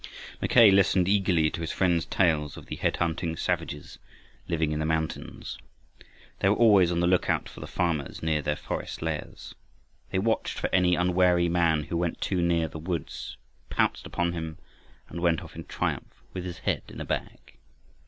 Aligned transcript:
Mackay 0.41 0.71
listened 0.71 1.07
eagerly 1.07 1.51
to 1.51 1.61
his 1.61 1.71
friends' 1.71 2.07
tales 2.07 2.57
of 2.57 2.65
the 2.65 2.75
head 2.77 2.97
hunting 2.97 3.35
savages, 3.37 3.99
living 4.47 4.71
in 4.71 4.79
the 4.79 4.83
mountains. 4.87 5.59
They 6.39 6.49
were 6.49 6.55
always 6.55 6.91
on 6.91 7.01
the 7.01 7.05
lookout 7.05 7.47
for 7.47 7.59
the 7.59 7.67
farmers 7.67 8.23
near 8.23 8.41
their 8.41 8.55
forest 8.55 9.03
lairs. 9.03 9.53
They 10.09 10.17
watched 10.17 10.57
for 10.57 10.73
any 10.73 10.95
unwary 10.95 11.49
man 11.49 11.83
who 11.83 11.97
went 11.97 12.19
too 12.19 12.41
near 12.41 12.67
the 12.67 12.79
woods, 12.79 13.37
pounced 13.69 14.07
upon 14.07 14.33
him, 14.33 14.57
and 15.07 15.21
went 15.21 15.43
off 15.43 15.55
in 15.55 15.65
triumph 15.65 16.23
with 16.33 16.45
his 16.45 16.57
head 16.57 16.81
in 16.87 16.99
a 16.99 17.05
bag. 17.05 17.59